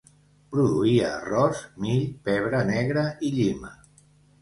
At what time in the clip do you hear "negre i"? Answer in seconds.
2.73-3.35